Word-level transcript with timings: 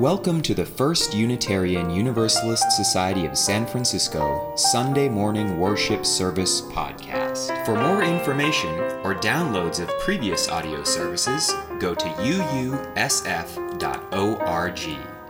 Welcome 0.00 0.40
to 0.42 0.54
the 0.54 0.64
First 0.64 1.12
Unitarian 1.12 1.90
Universalist 1.90 2.72
Society 2.72 3.26
of 3.26 3.36
San 3.36 3.66
Francisco 3.66 4.54
Sunday 4.56 5.10
Morning 5.10 5.58
Worship 5.58 6.06
Service 6.06 6.62
podcast. 6.62 7.66
For 7.66 7.74
more 7.74 8.02
information 8.02 8.70
or 9.04 9.14
downloads 9.14 9.78
of 9.78 9.90
previous 9.98 10.48
audio 10.48 10.82
services, 10.84 11.54
go 11.78 11.94
to 11.94 12.06
uusf.org. 12.06 12.80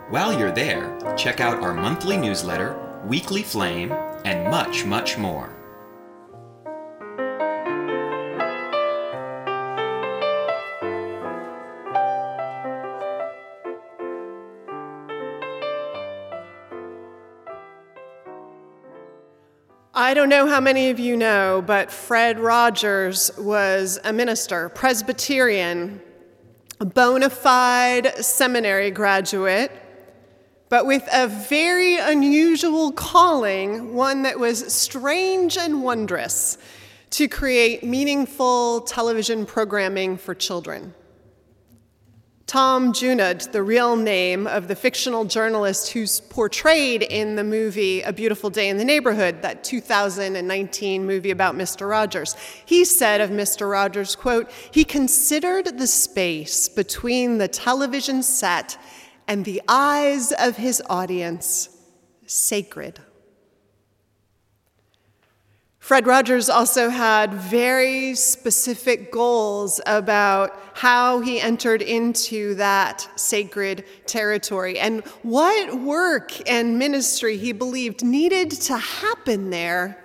While 0.09 0.39
you're 0.39 0.53
there, 0.53 1.15
check 1.17 1.41
out 1.41 1.61
our 1.61 1.73
monthly 1.73 2.15
newsletter, 2.15 2.79
weekly 3.05 3.43
flame, 3.43 3.91
and 4.23 4.49
much, 4.49 4.85
much 4.85 5.17
more. 5.17 5.60
I 19.93 20.13
don't 20.13 20.29
know 20.29 20.47
how 20.47 20.61
many 20.61 20.89
of 20.89 20.99
you 21.01 21.17
know, 21.17 21.61
but 21.67 21.91
Fred 21.91 22.39
Rogers 22.39 23.29
was 23.37 23.99
a 24.05 24.13
minister, 24.13 24.69
Presbyterian, 24.69 25.99
a 26.79 26.85
bona 26.85 27.29
fide 27.29 28.23
seminary 28.23 28.89
graduate, 28.89 29.69
but 30.69 30.85
with 30.85 31.05
a 31.11 31.27
very 31.27 31.97
unusual 31.97 32.93
calling, 32.93 33.93
one 33.93 34.21
that 34.21 34.39
was 34.39 34.73
strange 34.73 35.57
and 35.57 35.83
wondrous 35.83 36.57
to 37.09 37.27
create 37.27 37.83
meaningful 37.83 38.79
television 38.81 39.45
programming 39.45 40.15
for 40.15 40.33
children. 40.33 40.93
Tom 42.51 42.91
Junod, 42.91 43.49
the 43.53 43.63
real 43.63 43.95
name 43.95 44.45
of 44.45 44.67
the 44.67 44.75
fictional 44.75 45.23
journalist 45.23 45.93
who's 45.93 46.19
portrayed 46.19 47.01
in 47.01 47.37
the 47.37 47.45
movie 47.45 48.01
A 48.01 48.11
Beautiful 48.11 48.49
Day 48.49 48.67
in 48.67 48.75
the 48.75 48.83
Neighborhood, 48.83 49.41
that 49.41 49.63
2019 49.63 51.05
movie 51.05 51.31
about 51.31 51.55
Mr. 51.55 51.89
Rogers. 51.89 52.35
He 52.65 52.83
said 52.83 53.21
of 53.21 53.29
Mr. 53.29 53.71
Rogers, 53.71 54.17
quote, 54.17 54.51
he 54.69 54.83
considered 54.83 55.77
the 55.77 55.87
space 55.87 56.67
between 56.67 57.37
the 57.37 57.47
television 57.47 58.21
set 58.21 58.77
and 59.29 59.45
the 59.45 59.61
eyes 59.69 60.33
of 60.33 60.57
his 60.57 60.83
audience 60.89 61.69
sacred. 62.25 62.99
Fred 65.91 66.07
Rogers 66.07 66.49
also 66.49 66.87
had 66.87 67.33
very 67.33 68.15
specific 68.15 69.11
goals 69.11 69.81
about 69.85 70.57
how 70.73 71.19
he 71.19 71.41
entered 71.41 71.81
into 71.81 72.55
that 72.55 73.05
sacred 73.17 73.83
territory 74.05 74.79
and 74.79 75.05
what 75.21 75.81
work 75.81 76.49
and 76.49 76.79
ministry 76.79 77.35
he 77.35 77.51
believed 77.51 78.05
needed 78.05 78.51
to 78.51 78.77
happen 78.77 79.49
there. 79.49 80.01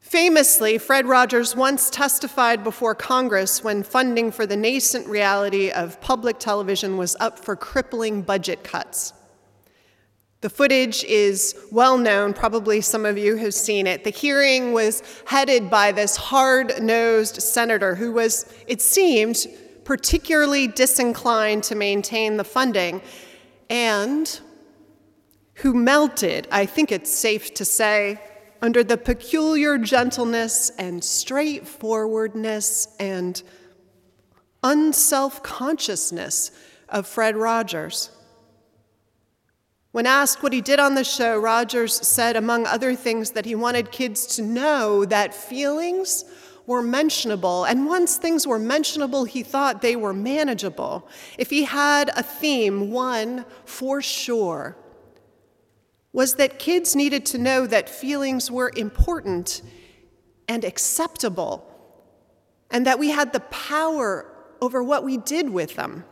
Famously, 0.00 0.78
Fred 0.78 1.06
Rogers 1.06 1.54
once 1.54 1.88
testified 1.88 2.64
before 2.64 2.96
Congress 2.96 3.62
when 3.62 3.84
funding 3.84 4.32
for 4.32 4.46
the 4.46 4.56
nascent 4.56 5.06
reality 5.06 5.70
of 5.70 6.00
public 6.00 6.40
television 6.40 6.96
was 6.96 7.14
up 7.20 7.38
for 7.38 7.54
crippling 7.54 8.22
budget 8.22 8.64
cuts. 8.64 9.12
The 10.42 10.50
footage 10.50 11.02
is 11.04 11.56
well 11.72 11.96
known, 11.96 12.34
probably 12.34 12.80
some 12.80 13.06
of 13.06 13.16
you 13.16 13.36
have 13.36 13.54
seen 13.54 13.86
it. 13.86 14.04
The 14.04 14.10
hearing 14.10 14.72
was 14.72 15.02
headed 15.24 15.70
by 15.70 15.92
this 15.92 16.16
hard 16.16 16.82
nosed 16.82 17.40
senator 17.40 17.94
who 17.94 18.12
was, 18.12 18.44
it 18.66 18.82
seemed, 18.82 19.46
particularly 19.84 20.66
disinclined 20.66 21.62
to 21.64 21.74
maintain 21.74 22.36
the 22.36 22.44
funding 22.44 23.00
and 23.70 24.40
who 25.54 25.72
melted, 25.72 26.46
I 26.52 26.66
think 26.66 26.92
it's 26.92 27.10
safe 27.10 27.54
to 27.54 27.64
say, 27.64 28.20
under 28.60 28.84
the 28.84 28.98
peculiar 28.98 29.78
gentleness 29.78 30.70
and 30.78 31.02
straightforwardness 31.02 32.94
and 33.00 33.42
unself 34.62 35.42
consciousness 35.42 36.50
of 36.88 37.06
Fred 37.06 37.36
Rogers. 37.36 38.10
When 39.96 40.04
asked 40.04 40.42
what 40.42 40.52
he 40.52 40.60
did 40.60 40.78
on 40.78 40.94
the 40.94 41.04
show, 41.04 41.38
Rogers 41.38 41.94
said, 42.06 42.36
among 42.36 42.66
other 42.66 42.94
things, 42.94 43.30
that 43.30 43.46
he 43.46 43.54
wanted 43.54 43.90
kids 43.90 44.26
to 44.36 44.42
know 44.42 45.06
that 45.06 45.32
feelings 45.32 46.26
were 46.66 46.82
mentionable. 46.82 47.64
And 47.64 47.86
once 47.86 48.18
things 48.18 48.46
were 48.46 48.58
mentionable, 48.58 49.24
he 49.24 49.42
thought 49.42 49.80
they 49.80 49.96
were 49.96 50.12
manageable. 50.12 51.08
If 51.38 51.48
he 51.48 51.64
had 51.64 52.10
a 52.10 52.22
theme, 52.22 52.90
one 52.90 53.46
for 53.64 54.02
sure 54.02 54.76
was 56.12 56.34
that 56.34 56.58
kids 56.58 56.94
needed 56.94 57.24
to 57.26 57.38
know 57.38 57.66
that 57.66 57.88
feelings 57.88 58.50
were 58.50 58.70
important 58.76 59.62
and 60.46 60.62
acceptable, 60.62 61.66
and 62.70 62.86
that 62.86 62.98
we 62.98 63.08
had 63.08 63.32
the 63.32 63.40
power 63.40 64.30
over 64.60 64.82
what 64.82 65.04
we 65.04 65.16
did 65.16 65.48
with 65.48 65.74
them. 65.76 66.04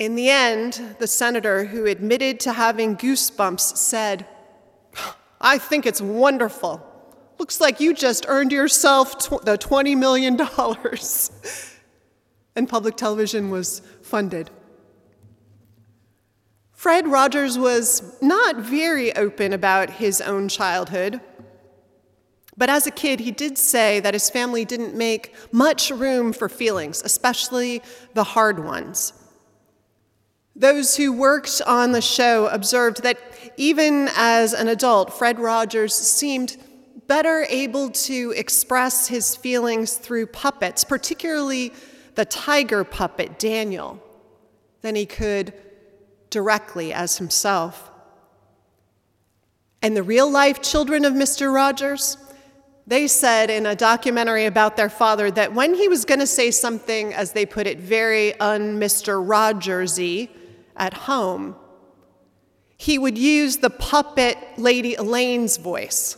In 0.00 0.14
the 0.14 0.30
end, 0.30 0.96
the 0.98 1.06
senator 1.06 1.66
who 1.66 1.84
admitted 1.84 2.40
to 2.40 2.54
having 2.54 2.96
goosebumps 2.96 3.76
said, 3.76 4.26
I 5.38 5.58
think 5.58 5.84
it's 5.84 6.00
wonderful. 6.00 6.82
Looks 7.38 7.60
like 7.60 7.80
you 7.80 7.92
just 7.92 8.24
earned 8.26 8.50
yourself 8.50 9.18
tw- 9.18 9.44
the 9.44 9.58
$20 9.58 9.98
million. 9.98 10.40
and 12.56 12.66
public 12.66 12.96
television 12.96 13.50
was 13.50 13.82
funded. 14.00 14.48
Fred 16.72 17.06
Rogers 17.06 17.58
was 17.58 18.16
not 18.22 18.56
very 18.56 19.14
open 19.14 19.52
about 19.52 19.90
his 19.90 20.22
own 20.22 20.48
childhood. 20.48 21.20
But 22.56 22.70
as 22.70 22.86
a 22.86 22.90
kid, 22.90 23.20
he 23.20 23.32
did 23.32 23.58
say 23.58 24.00
that 24.00 24.14
his 24.14 24.30
family 24.30 24.64
didn't 24.64 24.94
make 24.94 25.34
much 25.52 25.90
room 25.90 26.32
for 26.32 26.48
feelings, 26.48 27.02
especially 27.04 27.82
the 28.14 28.24
hard 28.24 28.64
ones. 28.64 29.12
Those 30.60 30.94
who 30.94 31.10
worked 31.14 31.62
on 31.66 31.92
the 31.92 32.02
show 32.02 32.48
observed 32.48 33.02
that 33.02 33.18
even 33.56 34.10
as 34.14 34.52
an 34.52 34.68
adult, 34.68 35.10
Fred 35.10 35.40
Rogers 35.40 35.94
seemed 35.94 36.58
better 37.06 37.46
able 37.48 37.88
to 37.88 38.34
express 38.36 39.08
his 39.08 39.34
feelings 39.34 39.94
through 39.94 40.26
puppets, 40.26 40.84
particularly 40.84 41.72
the 42.14 42.26
tiger 42.26 42.84
puppet, 42.84 43.38
Daniel, 43.38 44.02
than 44.82 44.96
he 44.96 45.06
could 45.06 45.54
directly 46.28 46.92
as 46.92 47.16
himself. 47.16 47.90
And 49.80 49.96
the 49.96 50.02
real 50.02 50.30
life 50.30 50.60
children 50.60 51.06
of 51.06 51.14
Mr. 51.14 51.50
Rogers, 51.54 52.18
they 52.86 53.06
said 53.06 53.48
in 53.48 53.64
a 53.64 53.74
documentary 53.74 54.44
about 54.44 54.76
their 54.76 54.90
father 54.90 55.30
that 55.30 55.54
when 55.54 55.72
he 55.72 55.88
was 55.88 56.04
going 56.04 56.20
to 56.20 56.26
say 56.26 56.50
something, 56.50 57.14
as 57.14 57.32
they 57.32 57.46
put 57.46 57.66
it, 57.66 57.80
very 57.80 58.38
un 58.40 58.78
Mr. 58.78 59.26
Rogersy, 59.26 60.28
at 60.80 60.94
home, 60.94 61.54
he 62.76 62.98
would 62.98 63.18
use 63.18 63.58
the 63.58 63.70
puppet 63.70 64.38
Lady 64.56 64.94
Elaine's 64.94 65.58
voice. 65.58 66.16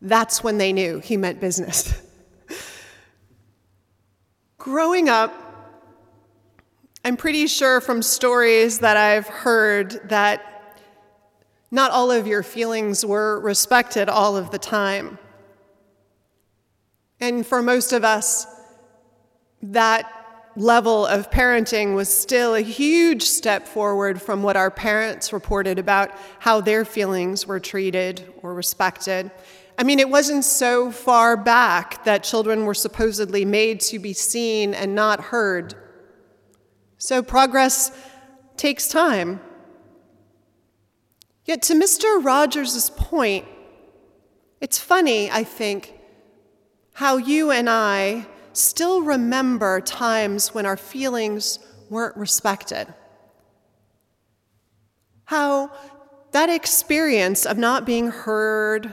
That's 0.00 0.44
when 0.44 0.56
they 0.56 0.72
knew 0.72 1.00
he 1.00 1.16
meant 1.16 1.40
business. 1.40 2.00
Growing 4.58 5.08
up, 5.08 5.34
I'm 7.04 7.16
pretty 7.16 7.48
sure 7.48 7.80
from 7.80 8.00
stories 8.00 8.78
that 8.78 8.96
I've 8.96 9.26
heard 9.26 10.08
that 10.08 10.80
not 11.70 11.90
all 11.90 12.12
of 12.12 12.28
your 12.28 12.44
feelings 12.44 13.04
were 13.04 13.40
respected 13.40 14.08
all 14.08 14.36
of 14.36 14.52
the 14.52 14.58
time. 14.58 15.18
And 17.18 17.44
for 17.44 17.62
most 17.62 17.92
of 17.92 18.04
us, 18.04 18.46
that 19.60 20.23
level 20.56 21.06
of 21.06 21.30
parenting 21.30 21.94
was 21.94 22.08
still 22.08 22.54
a 22.54 22.60
huge 22.60 23.22
step 23.22 23.66
forward 23.66 24.22
from 24.22 24.42
what 24.42 24.56
our 24.56 24.70
parents 24.70 25.32
reported 25.32 25.78
about 25.78 26.10
how 26.38 26.60
their 26.60 26.84
feelings 26.84 27.46
were 27.46 27.60
treated 27.60 28.32
or 28.42 28.54
respected. 28.54 29.30
I 29.76 29.82
mean, 29.82 29.98
it 29.98 30.08
wasn't 30.08 30.44
so 30.44 30.92
far 30.92 31.36
back 31.36 32.04
that 32.04 32.22
children 32.22 32.64
were 32.64 32.74
supposedly 32.74 33.44
made 33.44 33.80
to 33.80 33.98
be 33.98 34.12
seen 34.12 34.72
and 34.74 34.94
not 34.94 35.20
heard. 35.20 35.74
So 36.98 37.22
progress 37.22 37.90
takes 38.56 38.86
time. 38.86 39.40
Yet, 41.44 41.60
to 41.62 41.74
Mr. 41.74 42.24
Rogers' 42.24 42.88
point, 42.90 43.44
it's 44.60 44.78
funny, 44.78 45.30
I 45.30 45.44
think, 45.44 45.92
how 46.94 47.16
you 47.16 47.50
and 47.50 47.68
I 47.68 48.26
still 48.56 49.02
remember 49.02 49.80
times 49.80 50.54
when 50.54 50.66
our 50.66 50.76
feelings 50.76 51.58
weren't 51.90 52.16
respected. 52.16 52.92
How 55.24 55.70
that 56.32 56.50
experience 56.50 57.46
of 57.46 57.58
not 57.58 57.86
being 57.86 58.08
heard, 58.08 58.92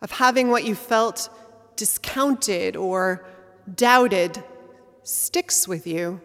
of 0.00 0.10
having 0.10 0.48
what 0.48 0.64
you 0.64 0.74
felt 0.74 1.28
discounted 1.76 2.76
or 2.76 3.26
doubted, 3.74 4.42
sticks 5.02 5.66
with 5.66 5.86
you 5.86 6.20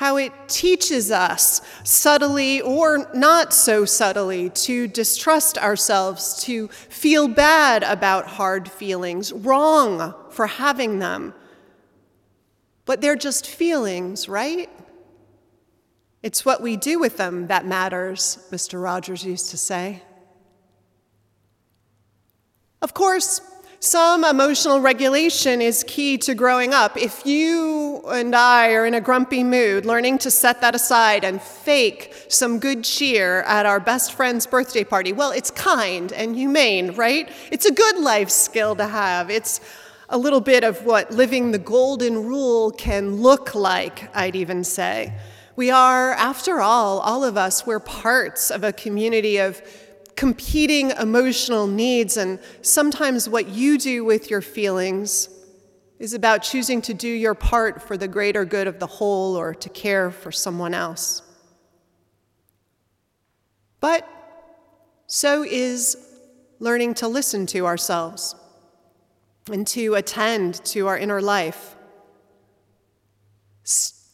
how 0.00 0.16
it 0.16 0.32
teaches 0.48 1.10
us, 1.10 1.60
subtly 1.84 2.62
or 2.62 3.06
not 3.12 3.52
so 3.52 3.84
subtly, 3.84 4.48
to 4.48 4.88
distrust 4.88 5.58
ourselves, 5.58 6.42
to 6.42 6.68
feel 6.68 7.28
bad 7.28 7.82
about 7.82 8.26
hard 8.26 8.66
feelings, 8.66 9.30
wrong 9.30 10.14
for 10.32 10.46
having 10.46 10.98
them. 10.98 11.34
But 12.84 13.00
they're 13.00 13.16
just 13.16 13.46
feelings, 13.46 14.28
right? 14.28 14.68
It's 16.22 16.44
what 16.44 16.60
we 16.60 16.76
do 16.76 16.98
with 16.98 17.16
them 17.16 17.46
that 17.46 17.66
matters, 17.66 18.46
Mr. 18.50 18.82
Rogers 18.82 19.24
used 19.24 19.50
to 19.50 19.56
say. 19.56 20.02
Of 22.82 22.94
course, 22.94 23.40
some 23.82 24.24
emotional 24.24 24.80
regulation 24.80 25.62
is 25.62 25.84
key 25.86 26.18
to 26.18 26.34
growing 26.34 26.74
up. 26.74 26.98
If 26.98 27.24
you 27.24 28.02
and 28.08 28.36
I 28.36 28.72
are 28.72 28.84
in 28.84 28.92
a 28.92 29.00
grumpy 29.00 29.42
mood, 29.42 29.86
learning 29.86 30.18
to 30.18 30.30
set 30.30 30.60
that 30.60 30.74
aside 30.74 31.24
and 31.24 31.40
fake 31.40 32.14
some 32.28 32.58
good 32.58 32.84
cheer 32.84 33.40
at 33.42 33.64
our 33.64 33.80
best 33.80 34.12
friend's 34.12 34.46
birthday 34.46 34.84
party, 34.84 35.14
well, 35.14 35.30
it's 35.30 35.50
kind 35.50 36.12
and 36.12 36.36
humane, 36.36 36.92
right? 36.92 37.30
It's 37.50 37.64
a 37.64 37.72
good 37.72 37.98
life 37.98 38.28
skill 38.28 38.76
to 38.76 38.86
have. 38.86 39.30
It's 39.30 39.62
a 40.10 40.18
little 40.18 40.40
bit 40.40 40.64
of 40.64 40.84
what 40.84 41.12
living 41.12 41.52
the 41.52 41.58
golden 41.58 42.26
rule 42.26 42.72
can 42.72 43.22
look 43.22 43.54
like, 43.54 44.14
I'd 44.14 44.34
even 44.34 44.64
say. 44.64 45.14
We 45.54 45.70
are, 45.70 46.12
after 46.14 46.60
all, 46.60 46.98
all 46.98 47.24
of 47.24 47.36
us, 47.36 47.64
we're 47.64 47.80
parts 47.80 48.50
of 48.50 48.64
a 48.64 48.72
community 48.72 49.38
of 49.38 49.62
competing 50.16 50.90
emotional 50.90 51.68
needs, 51.68 52.16
and 52.16 52.40
sometimes 52.60 53.28
what 53.28 53.48
you 53.48 53.78
do 53.78 54.04
with 54.04 54.30
your 54.30 54.42
feelings 54.42 55.28
is 56.00 56.12
about 56.12 56.42
choosing 56.42 56.82
to 56.82 56.94
do 56.94 57.08
your 57.08 57.34
part 57.34 57.80
for 57.80 57.96
the 57.96 58.08
greater 58.08 58.44
good 58.44 58.66
of 58.66 58.80
the 58.80 58.86
whole 58.86 59.36
or 59.36 59.54
to 59.54 59.68
care 59.68 60.10
for 60.10 60.32
someone 60.32 60.74
else. 60.74 61.22
But 63.78 64.08
so 65.06 65.44
is 65.44 65.96
learning 66.58 66.94
to 66.94 67.08
listen 67.08 67.46
to 67.46 67.66
ourselves 67.66 68.34
and 69.52 69.66
to 69.68 69.94
attend 69.94 70.64
to 70.66 70.86
our 70.86 70.98
inner 70.98 71.20
life. 71.20 71.76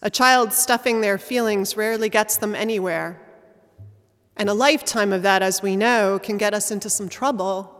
A 0.03 0.11
child 0.11 0.53
stuffing 0.53 1.01
their 1.01 1.19
feelings 1.19 1.77
rarely 1.77 2.09
gets 2.09 2.37
them 2.37 2.55
anywhere. 2.55 3.21
And 4.37 4.49
a 4.49 4.55
lifetime 4.55 5.13
of 5.13 5.23
that, 5.23 5.43
as 5.43 5.63
we 5.63 5.77
know, 5.77 6.19
can 6.19 6.37
get 6.37 6.55
us 6.55 6.71
into 6.71 6.91
some 6.91 7.09
trouble. 7.09 7.73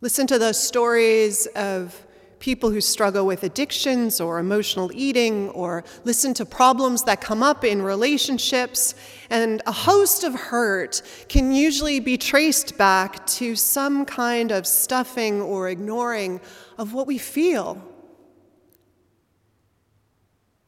Listen 0.00 0.26
to 0.26 0.38
those 0.38 0.62
stories 0.62 1.46
of 1.56 2.05
people 2.38 2.70
who 2.70 2.80
struggle 2.80 3.26
with 3.26 3.42
addictions 3.42 4.20
or 4.20 4.38
emotional 4.38 4.90
eating, 4.94 5.48
or 5.50 5.84
listen 6.04 6.34
to 6.34 6.44
problems 6.44 7.02
that 7.04 7.20
come 7.20 7.42
up 7.42 7.64
in 7.64 7.82
relationships. 7.82 8.94
And 9.30 9.62
a 9.66 9.72
host 9.72 10.22
of 10.24 10.34
hurt 10.34 11.02
can 11.28 11.52
usually 11.52 12.00
be 12.00 12.16
traced 12.16 12.76
back 12.76 13.26
to 13.26 13.56
some 13.56 14.04
kind 14.04 14.52
of 14.52 14.66
stuffing 14.66 15.40
or 15.40 15.68
ignoring 15.68 16.40
of 16.78 16.92
what 16.92 17.06
we 17.06 17.18
feel. 17.18 17.82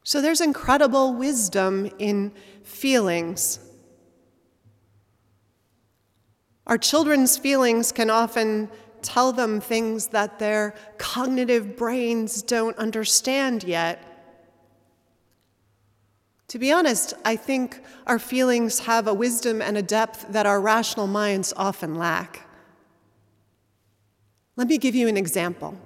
So 0.03 0.21
there's 0.21 0.41
incredible 0.41 1.13
wisdom 1.13 1.91
in 1.99 2.31
feelings. 2.63 3.59
Our 6.65 6.77
children's 6.77 7.37
feelings 7.37 7.91
can 7.91 8.09
often 8.09 8.69
tell 9.01 9.31
them 9.31 9.59
things 9.59 10.07
that 10.07 10.39
their 10.39 10.75
cognitive 10.97 11.75
brains 11.75 12.41
don't 12.41 12.77
understand 12.77 13.63
yet. 13.63 14.05
To 16.49 16.57
be 16.57 16.71
honest, 16.71 17.13
I 17.23 17.35
think 17.35 17.81
our 18.07 18.17
feelings 18.17 18.79
have 18.79 19.07
a 19.07 19.13
wisdom 19.13 19.61
and 19.61 19.77
a 19.77 19.83
depth 19.83 20.25
that 20.29 20.45
our 20.45 20.59
rational 20.59 21.05
minds 21.05 21.53
often 21.55 21.95
lack. 21.95 22.47
Let 24.55 24.67
me 24.67 24.77
give 24.77 24.95
you 24.95 25.07
an 25.07 25.15
example. 25.15 25.77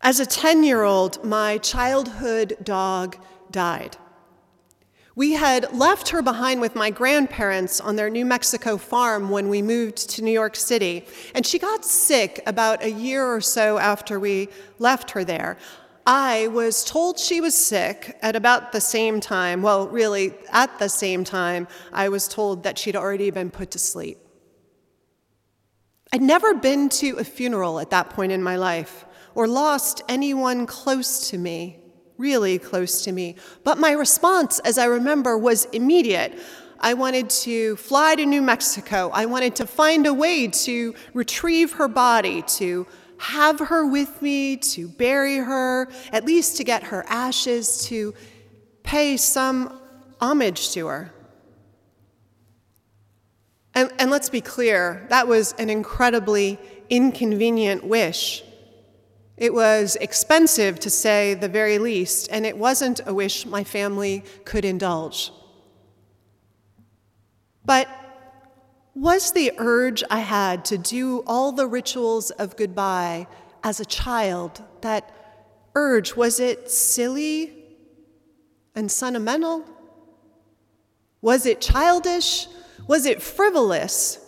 As 0.00 0.20
a 0.20 0.26
10 0.26 0.64
year 0.64 0.82
old, 0.82 1.24
my 1.24 1.58
childhood 1.58 2.56
dog 2.62 3.16
died. 3.50 3.96
We 5.16 5.34
had 5.34 5.72
left 5.72 6.08
her 6.08 6.22
behind 6.22 6.60
with 6.60 6.74
my 6.74 6.90
grandparents 6.90 7.80
on 7.80 7.94
their 7.94 8.10
New 8.10 8.24
Mexico 8.24 8.76
farm 8.76 9.30
when 9.30 9.48
we 9.48 9.62
moved 9.62 10.10
to 10.10 10.22
New 10.22 10.32
York 10.32 10.56
City, 10.56 11.06
and 11.36 11.46
she 11.46 11.60
got 11.60 11.84
sick 11.84 12.42
about 12.46 12.82
a 12.82 12.90
year 12.90 13.24
or 13.24 13.40
so 13.40 13.78
after 13.78 14.18
we 14.18 14.48
left 14.80 15.12
her 15.12 15.22
there. 15.22 15.56
I 16.04 16.48
was 16.48 16.84
told 16.84 17.20
she 17.20 17.40
was 17.40 17.54
sick 17.54 18.18
at 18.22 18.34
about 18.34 18.72
the 18.72 18.80
same 18.80 19.20
time, 19.20 19.62
well, 19.62 19.86
really, 19.86 20.34
at 20.50 20.80
the 20.80 20.88
same 20.88 21.22
time, 21.22 21.68
I 21.92 22.08
was 22.08 22.26
told 22.26 22.64
that 22.64 22.76
she'd 22.76 22.96
already 22.96 23.30
been 23.30 23.50
put 23.50 23.70
to 23.70 23.78
sleep. 23.78 24.18
I'd 26.12 26.22
never 26.22 26.54
been 26.54 26.88
to 26.88 27.18
a 27.18 27.24
funeral 27.24 27.78
at 27.78 27.90
that 27.90 28.10
point 28.10 28.32
in 28.32 28.42
my 28.42 28.56
life 28.56 29.04
or 29.36 29.46
lost 29.46 30.02
anyone 30.08 30.66
close 30.66 31.30
to 31.30 31.38
me 31.38 31.83
really 32.16 32.58
close 32.58 33.02
to 33.02 33.12
me. 33.12 33.36
But 33.64 33.78
my 33.78 33.92
response, 33.92 34.58
as 34.60 34.78
I 34.78 34.86
remember, 34.86 35.36
was 35.36 35.64
immediate. 35.66 36.38
I 36.80 36.94
wanted 36.94 37.30
to 37.30 37.76
fly 37.76 38.14
to 38.14 38.26
New 38.26 38.42
Mexico. 38.42 39.10
I 39.12 39.26
wanted 39.26 39.56
to 39.56 39.66
find 39.66 40.06
a 40.06 40.14
way 40.14 40.48
to 40.48 40.94
retrieve 41.12 41.72
her 41.72 41.88
body, 41.88 42.42
to 42.42 42.86
have 43.16 43.58
her 43.58 43.86
with 43.86 44.20
me, 44.20 44.56
to 44.56 44.88
bury 44.88 45.36
her, 45.36 45.88
at 46.12 46.24
least 46.24 46.56
to 46.58 46.64
get 46.64 46.82
her 46.84 47.04
ashes, 47.08 47.86
to 47.86 48.14
pay 48.82 49.16
some 49.16 49.80
homage 50.20 50.72
to 50.72 50.86
her. 50.86 51.10
And, 53.74 53.90
and 53.98 54.10
let's 54.10 54.30
be 54.30 54.40
clear, 54.40 55.06
that 55.10 55.26
was 55.26 55.52
an 55.54 55.70
incredibly 55.70 56.58
inconvenient 56.90 57.84
wish. 57.84 58.44
It 59.36 59.52
was 59.52 59.96
expensive, 60.00 60.78
to 60.80 60.90
say 60.90 61.34
the 61.34 61.48
very 61.48 61.78
least, 61.78 62.28
and 62.30 62.46
it 62.46 62.56
wasn't 62.56 63.00
a 63.04 63.12
wish 63.12 63.46
my 63.46 63.64
family 63.64 64.24
could 64.44 64.64
indulge. 64.64 65.32
But 67.64 67.88
was 68.94 69.32
the 69.32 69.52
urge 69.58 70.04
I 70.08 70.20
had 70.20 70.64
to 70.66 70.78
do 70.78 71.24
all 71.26 71.50
the 71.50 71.66
rituals 71.66 72.30
of 72.30 72.56
goodbye 72.56 73.26
as 73.64 73.80
a 73.80 73.84
child, 73.84 74.62
that 74.82 75.10
urge, 75.74 76.14
was 76.14 76.38
it 76.38 76.70
silly 76.70 77.64
and 78.74 78.90
sentimental? 78.90 79.64
Was 81.22 81.46
it 81.46 81.60
childish? 81.60 82.46
Was 82.86 83.06
it 83.06 83.20
frivolous? 83.22 84.23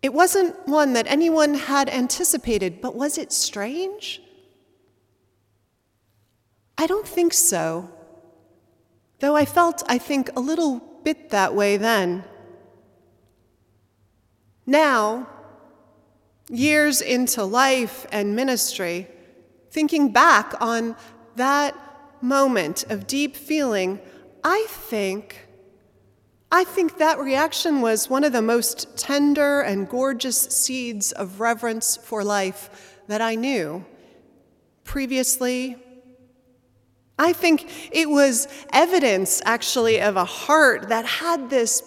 It 0.00 0.14
wasn't 0.14 0.56
one 0.66 0.92
that 0.92 1.06
anyone 1.08 1.54
had 1.54 1.88
anticipated, 1.88 2.80
but 2.80 2.94
was 2.94 3.18
it 3.18 3.32
strange? 3.32 4.22
I 6.76 6.86
don't 6.86 7.06
think 7.06 7.34
so. 7.34 7.90
Though 9.18 9.34
I 9.34 9.44
felt, 9.44 9.82
I 9.88 9.98
think, 9.98 10.30
a 10.36 10.40
little 10.40 10.80
bit 11.02 11.30
that 11.30 11.54
way 11.54 11.76
then. 11.76 12.24
Now, 14.64 15.28
years 16.48 17.00
into 17.00 17.42
life 17.42 18.06
and 18.12 18.36
ministry, 18.36 19.08
thinking 19.70 20.12
back 20.12 20.54
on 20.60 20.94
that 21.34 21.74
moment 22.20 22.84
of 22.88 23.06
deep 23.06 23.34
feeling, 23.34 23.98
I 24.44 24.66
think 24.68 25.47
I 26.50 26.64
think 26.64 26.96
that 26.96 27.18
reaction 27.18 27.82
was 27.82 28.08
one 28.08 28.24
of 28.24 28.32
the 28.32 28.40
most 28.40 28.96
tender 28.96 29.60
and 29.60 29.88
gorgeous 29.88 30.40
seeds 30.40 31.12
of 31.12 31.40
reverence 31.40 31.98
for 31.98 32.24
life 32.24 33.00
that 33.06 33.20
I 33.20 33.34
knew. 33.34 33.84
Previously, 34.84 35.76
I 37.18 37.34
think 37.34 37.90
it 37.92 38.08
was 38.08 38.48
evidence, 38.72 39.42
actually, 39.44 40.00
of 40.00 40.16
a 40.16 40.24
heart 40.24 40.88
that 40.88 41.04
had 41.04 41.50
this 41.50 41.82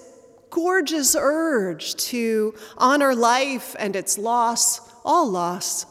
gorgeous 0.52 1.16
urge 1.18 1.96
to 1.96 2.54
honor 2.78 3.16
life 3.16 3.76
and 3.80 3.96
its 3.96 4.20
loss, 4.20 4.82
all 5.04 5.28
loss. 5.28 5.88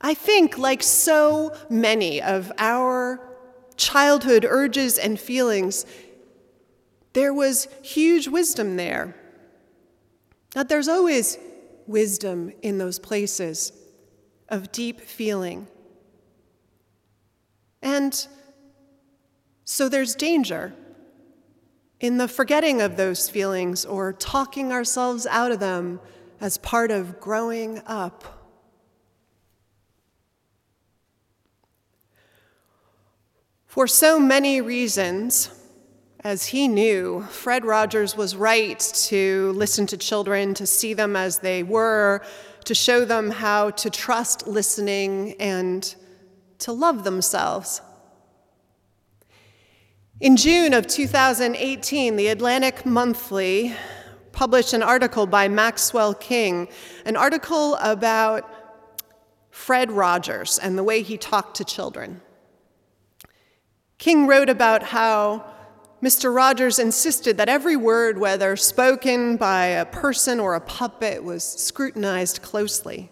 I 0.00 0.14
think, 0.14 0.58
like 0.58 0.82
so 0.82 1.56
many 1.68 2.22
of 2.22 2.52
our 2.58 3.18
childhood 3.76 4.46
urges 4.48 4.98
and 4.98 5.18
feelings, 5.18 5.86
there 7.12 7.34
was 7.34 7.68
huge 7.82 8.28
wisdom 8.28 8.76
there. 8.76 9.16
That 10.54 10.68
there's 10.68 10.88
always 10.88 11.38
wisdom 11.86 12.52
in 12.62 12.78
those 12.78 12.98
places 12.98 13.72
of 14.48 14.72
deep 14.72 15.00
feeling. 15.00 15.66
And 17.82 18.26
so 19.64 19.88
there's 19.88 20.14
danger 20.14 20.74
in 22.00 22.16
the 22.18 22.28
forgetting 22.28 22.80
of 22.80 22.96
those 22.96 23.28
feelings 23.28 23.84
or 23.84 24.12
talking 24.12 24.72
ourselves 24.72 25.26
out 25.26 25.52
of 25.52 25.60
them 25.60 26.00
as 26.40 26.58
part 26.58 26.90
of 26.90 27.20
growing 27.20 27.82
up. 27.86 28.24
For 33.66 33.86
so 33.86 34.18
many 34.18 34.60
reasons, 34.60 35.50
as 36.22 36.46
he 36.46 36.68
knew, 36.68 37.22
Fred 37.30 37.64
Rogers 37.64 38.16
was 38.16 38.36
right 38.36 38.78
to 38.78 39.52
listen 39.52 39.86
to 39.86 39.96
children, 39.96 40.52
to 40.54 40.66
see 40.66 40.92
them 40.92 41.16
as 41.16 41.38
they 41.38 41.62
were, 41.62 42.22
to 42.64 42.74
show 42.74 43.04
them 43.06 43.30
how 43.30 43.70
to 43.70 43.88
trust 43.88 44.46
listening 44.46 45.34
and 45.40 45.94
to 46.58 46.72
love 46.72 47.04
themselves. 47.04 47.80
In 50.20 50.36
June 50.36 50.74
of 50.74 50.86
2018, 50.86 52.16
the 52.16 52.28
Atlantic 52.28 52.84
Monthly 52.84 53.74
published 54.32 54.74
an 54.74 54.82
article 54.82 55.26
by 55.26 55.48
Maxwell 55.48 56.12
King, 56.12 56.68
an 57.06 57.16
article 57.16 57.76
about 57.76 58.46
Fred 59.50 59.90
Rogers 59.90 60.58
and 60.58 60.76
the 60.76 60.84
way 60.84 61.00
he 61.00 61.16
talked 61.16 61.56
to 61.56 61.64
children. 61.64 62.20
King 63.96 64.26
wrote 64.26 64.50
about 64.50 64.82
how 64.82 65.46
Mr. 66.02 66.34
Rogers 66.34 66.78
insisted 66.78 67.36
that 67.36 67.50
every 67.50 67.76
word, 67.76 68.18
whether 68.18 68.56
spoken 68.56 69.36
by 69.36 69.66
a 69.66 69.84
person 69.84 70.40
or 70.40 70.54
a 70.54 70.60
puppet, 70.60 71.22
was 71.22 71.44
scrutinized 71.44 72.40
closely. 72.40 73.10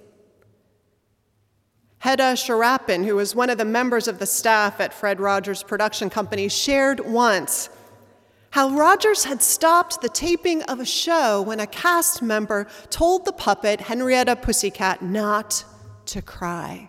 Hedda 1.98 2.34
Sharapan, 2.34 3.04
who 3.04 3.16
was 3.16 3.34
one 3.34 3.50
of 3.50 3.58
the 3.58 3.64
members 3.64 4.08
of 4.08 4.18
the 4.18 4.26
staff 4.26 4.80
at 4.80 4.94
Fred 4.94 5.20
Rogers 5.20 5.62
Production 5.62 6.08
Company, 6.08 6.48
shared 6.48 7.00
once 7.00 7.68
how 8.50 8.70
Rogers 8.70 9.24
had 9.24 9.42
stopped 9.42 10.00
the 10.00 10.08
taping 10.08 10.62
of 10.62 10.80
a 10.80 10.86
show 10.86 11.42
when 11.42 11.60
a 11.60 11.66
cast 11.66 12.22
member 12.22 12.66
told 12.88 13.26
the 13.26 13.32
puppet, 13.32 13.82
Henrietta 13.82 14.36
Pussycat, 14.36 15.02
not 15.02 15.64
to 16.06 16.22
cry. 16.22 16.88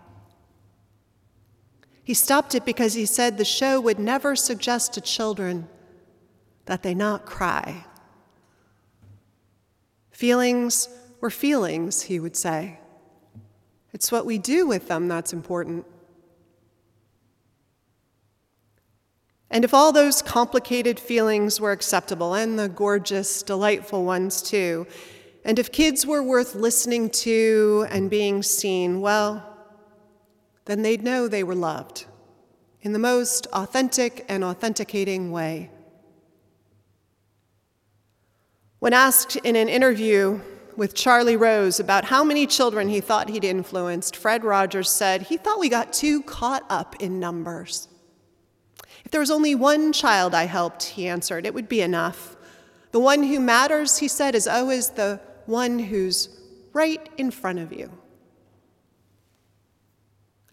He 2.01 2.13
stopped 2.13 2.55
it 2.55 2.63
because 2.63 2.93
he 2.93 3.05
said 3.05 3.37
the 3.37 3.43
show 3.43 3.81
would 3.81 3.99
never 3.99 4.37
suggest 4.37 4.93
to 4.93 5.01
children 5.01 5.67
that 6.69 6.83
they 6.83 6.93
not 6.93 7.25
cry. 7.25 7.83
Feelings 10.11 10.87
were 11.19 11.31
feelings, 11.31 12.03
he 12.03 12.19
would 12.19 12.35
say. 12.35 12.77
It's 13.91 14.11
what 14.11 14.27
we 14.27 14.37
do 14.37 14.67
with 14.67 14.87
them 14.87 15.07
that's 15.07 15.33
important. 15.33 15.83
And 19.49 19.65
if 19.65 19.73
all 19.73 19.91
those 19.91 20.21
complicated 20.21 20.99
feelings 20.99 21.59
were 21.59 21.71
acceptable, 21.71 22.35
and 22.35 22.59
the 22.59 22.69
gorgeous, 22.69 23.41
delightful 23.41 24.05
ones 24.05 24.39
too, 24.39 24.85
and 25.43 25.57
if 25.57 25.71
kids 25.71 26.05
were 26.05 26.21
worth 26.21 26.53
listening 26.53 27.09
to 27.25 27.87
and 27.89 28.11
being 28.11 28.43
seen, 28.43 29.01
well, 29.01 29.43
then 30.65 30.83
they'd 30.83 31.01
know 31.01 31.27
they 31.27 31.43
were 31.43 31.55
loved 31.55 32.05
in 32.83 32.93
the 32.93 32.99
most 32.99 33.47
authentic 33.53 34.23
and 34.29 34.43
authenticating 34.43 35.31
way. 35.31 35.71
When 38.79 38.93
asked 38.93 39.35
in 39.35 39.57
an 39.57 39.67
interview 39.67 40.39
with 40.77 40.95
Charlie 40.95 41.35
Rose 41.35 41.81
about 41.81 42.05
how 42.05 42.23
many 42.23 42.47
children 42.47 42.87
he 42.87 43.01
thought 43.01 43.29
he'd 43.29 43.43
influenced, 43.43 44.15
Fred 44.15 44.45
Rogers 44.45 44.89
said 44.89 45.23
he 45.23 45.35
thought 45.35 45.59
we 45.59 45.67
got 45.67 45.91
too 45.91 46.23
caught 46.23 46.63
up 46.69 46.95
in 47.01 47.19
numbers. 47.19 47.89
If 49.03 49.11
there 49.11 49.19
was 49.19 49.31
only 49.31 49.53
one 49.53 49.91
child 49.91 50.33
I 50.33 50.45
helped, 50.45 50.83
he 50.83 51.09
answered, 51.09 51.45
it 51.45 51.53
would 51.53 51.67
be 51.67 51.81
enough. 51.81 52.37
The 52.91 52.99
one 52.99 53.23
who 53.23 53.41
matters, 53.41 53.97
he 53.97 54.07
said, 54.07 54.33
is 54.33 54.47
always 54.47 54.91
the 54.91 55.19
one 55.45 55.79
who's 55.79 56.29
right 56.71 57.09
in 57.17 57.31
front 57.31 57.59
of 57.59 57.73
you. 57.73 57.91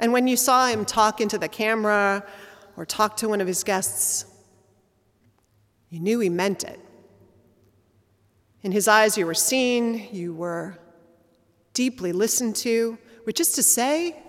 And 0.01 0.13
when 0.13 0.27
you 0.27 0.37
saw 0.37 0.67
him 0.67 0.85
talk 0.85 1.21
into 1.21 1.39
the 1.39 1.49
camera 1.49 2.25
or 2.77 2.85
talk 2.85 3.17
to 3.19 3.29
one 3.29 3.41
of 3.41 3.47
his 3.47 3.63
guests, 3.63 4.27
you 5.91 6.01
knew 6.01 6.19
he 6.19 6.29
meant 6.29 6.65
it. 6.65 6.81
In 8.67 8.73
his 8.73 8.89
eyes, 8.89 9.17
you 9.17 9.27
were 9.27 9.33
seen, 9.33 10.09
you 10.11 10.35
were 10.35 10.77
deeply 11.73 12.11
listened 12.11 12.57
to, 12.57 12.99
which 13.23 13.39
is 13.39 13.53
to 13.53 13.63
say, 13.63 14.21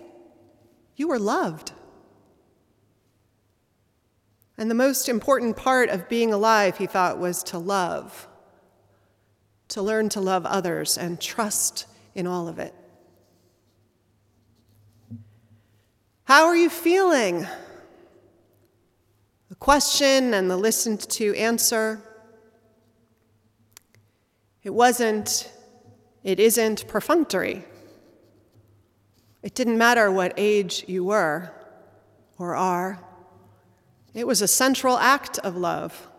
you 0.96 1.08
were 1.08 1.18
loved. 1.18 1.72
And 4.56 4.70
the 4.70 4.76
most 4.76 5.10
important 5.10 5.58
part 5.58 5.90
of 5.90 6.08
being 6.08 6.32
alive, 6.32 6.78
he 6.78 6.86
thought, 6.86 7.18
was 7.18 7.42
to 7.46 7.58
love, 7.58 8.28
to 9.70 9.82
learn 9.82 10.08
to 10.10 10.22
love 10.22 10.46
others 10.46 11.00
and 11.00 11.20
trust 11.20 11.88
in 12.14 12.28
all 12.28 12.48
of 12.48 12.60
it. 12.60 12.76
How 16.26 16.46
are 16.46 16.56
you 16.56 16.70
feeling? 16.70 17.48
The 19.50 19.56
question 19.56 20.36
and 20.36 20.48
the 20.48 20.58
listened 20.58 21.00
to 21.10 21.36
answer. 21.36 22.04
It 24.68 24.74
wasn't, 24.74 25.50
it 26.26 26.42
isn't 26.42 26.90
perfunctory. 26.90 27.64
It 29.42 29.56
didn't 29.56 29.78
matter 29.78 30.12
what 30.12 30.34
age 30.36 30.84
you 30.90 31.06
were 31.06 31.54
or 32.38 32.54
are, 32.54 33.02
it 34.14 34.28
was 34.28 34.42
a 34.42 34.48
central 34.48 34.98
act 34.98 35.40
of 35.40 35.56
love. 35.56 36.10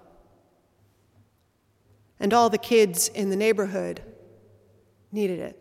And 2.19 2.33
all 2.33 2.49
the 2.49 2.57
kids 2.57 3.09
in 3.09 3.29
the 3.29 3.37
neighborhood 3.37 4.01
needed 5.13 5.41
it. 5.41 5.58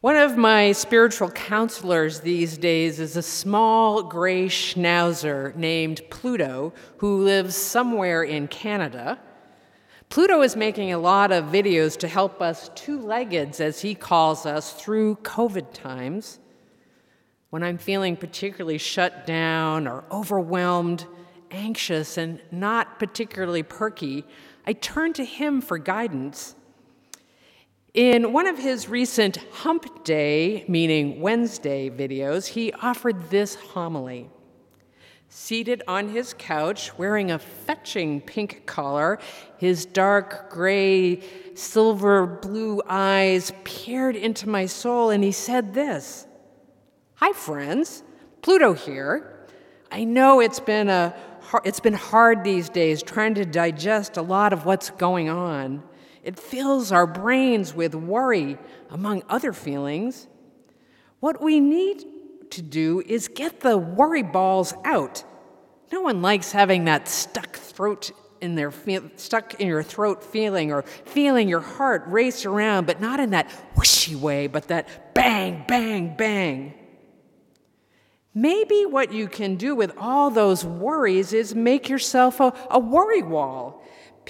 One 0.00 0.16
of 0.16 0.38
my 0.38 0.72
spiritual 0.72 1.30
counselors 1.30 2.20
these 2.20 2.56
days 2.56 2.98
is 3.00 3.18
a 3.18 3.22
small 3.22 4.02
gray 4.02 4.46
schnauzer 4.46 5.54
named 5.54 6.00
Pluto 6.08 6.72
who 6.96 7.22
lives 7.22 7.54
somewhere 7.54 8.22
in 8.22 8.48
Canada. 8.48 9.18
Pluto 10.08 10.40
is 10.40 10.56
making 10.56 10.90
a 10.90 10.98
lot 10.98 11.32
of 11.32 11.52
videos 11.52 11.98
to 11.98 12.08
help 12.08 12.40
us 12.40 12.70
two 12.74 12.98
leggeds, 12.98 13.60
as 13.60 13.82
he 13.82 13.94
calls 13.94 14.46
us, 14.46 14.72
through 14.72 15.16
COVID 15.16 15.74
times. 15.74 16.38
When 17.50 17.62
I'm 17.62 17.76
feeling 17.76 18.16
particularly 18.16 18.78
shut 18.78 19.26
down 19.26 19.86
or 19.86 20.04
overwhelmed, 20.10 21.04
anxious, 21.50 22.16
and 22.16 22.40
not 22.50 22.98
particularly 22.98 23.62
perky, 23.62 24.24
I 24.66 24.72
turn 24.72 25.12
to 25.12 25.26
him 25.26 25.60
for 25.60 25.76
guidance. 25.76 26.54
In 27.94 28.32
one 28.32 28.46
of 28.46 28.56
his 28.56 28.88
recent 28.88 29.38
Hump 29.50 30.04
Day, 30.04 30.64
meaning 30.68 31.20
Wednesday, 31.20 31.90
videos, 31.90 32.46
he 32.46 32.72
offered 32.74 33.30
this 33.30 33.56
homily. 33.56 34.30
Seated 35.28 35.82
on 35.88 36.08
his 36.08 36.32
couch, 36.38 36.96
wearing 36.96 37.32
a 37.32 37.38
fetching 37.40 38.20
pink 38.20 38.64
collar, 38.64 39.18
his 39.58 39.86
dark 39.86 40.50
gray, 40.50 41.20
silver 41.54 42.26
blue 42.26 42.80
eyes 42.88 43.52
peered 43.64 44.14
into 44.14 44.48
my 44.48 44.66
soul, 44.66 45.10
and 45.10 45.24
he 45.24 45.32
said 45.32 45.74
this 45.74 46.28
Hi, 47.16 47.32
friends. 47.32 48.04
Pluto 48.40 48.72
here. 48.72 49.48
I 49.90 50.04
know 50.04 50.38
it's 50.38 50.60
been, 50.60 50.88
a, 50.88 51.12
it's 51.64 51.80
been 51.80 51.94
hard 51.94 52.44
these 52.44 52.68
days 52.68 53.02
trying 53.02 53.34
to 53.34 53.44
digest 53.44 54.16
a 54.16 54.22
lot 54.22 54.52
of 54.52 54.64
what's 54.64 54.90
going 54.90 55.28
on. 55.28 55.82
It 56.22 56.38
fills 56.38 56.92
our 56.92 57.06
brains 57.06 57.74
with 57.74 57.94
worry, 57.94 58.58
among 58.90 59.22
other 59.28 59.52
feelings. 59.52 60.26
What 61.20 61.42
we 61.42 61.60
need 61.60 62.04
to 62.50 62.62
do 62.62 63.02
is 63.06 63.28
get 63.28 63.60
the 63.60 63.78
worry 63.78 64.22
balls 64.22 64.74
out. 64.84 65.24
No 65.92 66.02
one 66.02 66.22
likes 66.22 66.52
having 66.52 66.84
that 66.84 67.08
stuck 67.08 67.56
throat 67.56 68.10
in 68.40 68.54
their 68.54 68.72
stuck 69.16 69.60
in 69.60 69.68
your 69.68 69.82
throat 69.82 70.24
feeling 70.24 70.72
or 70.72 70.82
feeling 70.82 71.48
your 71.48 71.60
heart 71.60 72.04
race 72.06 72.46
around, 72.46 72.86
but 72.86 73.00
not 73.00 73.20
in 73.20 73.30
that 73.30 73.50
whooshy 73.74 74.14
way, 74.14 74.46
but 74.46 74.68
that 74.68 75.14
bang, 75.14 75.64
bang, 75.68 76.16
bang. 76.16 76.74
Maybe 78.32 78.86
what 78.86 79.12
you 79.12 79.26
can 79.26 79.56
do 79.56 79.74
with 79.74 79.92
all 79.98 80.30
those 80.30 80.64
worries 80.64 81.32
is 81.32 81.54
make 81.54 81.88
yourself 81.88 82.40
a, 82.40 82.54
a 82.70 82.78
worry 82.78 83.22
wall 83.22 83.79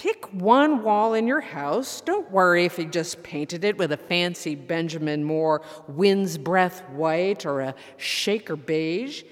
Pick 0.00 0.32
one 0.32 0.82
wall 0.82 1.12
in 1.12 1.26
your 1.26 1.42
house. 1.42 2.00
Don't 2.00 2.30
worry 2.30 2.64
if 2.64 2.78
you 2.78 2.86
just 2.86 3.22
painted 3.22 3.64
it 3.64 3.76
with 3.76 3.92
a 3.92 3.98
fancy 3.98 4.54
Benjamin 4.54 5.22
Moore 5.22 5.60
wind's 5.88 6.38
breath 6.38 6.80
white 6.88 7.44
or 7.44 7.60
a 7.60 7.74
shaker 7.98 8.56
beige. 8.56 9.24